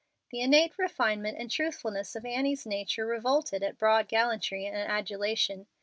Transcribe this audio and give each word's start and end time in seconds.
The 0.31 0.41
innate 0.41 0.79
refinement 0.79 1.37
and 1.37 1.51
truthfulness 1.51 2.15
of 2.15 2.25
Annie's 2.25 2.65
nature 2.65 3.05
revolted 3.05 3.61
at 3.61 3.77
broad 3.77 4.07
gallantry 4.07 4.65
and 4.65 4.75
adulation. 4.75 5.67